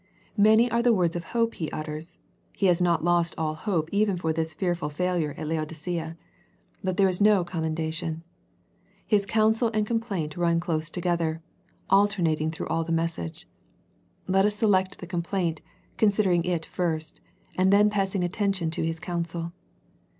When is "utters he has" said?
1.71-2.81